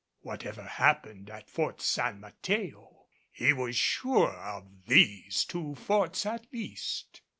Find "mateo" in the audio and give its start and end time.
2.19-3.05